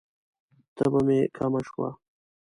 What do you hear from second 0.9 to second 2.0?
می کمه شوه؟